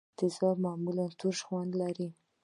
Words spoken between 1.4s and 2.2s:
خوند لري.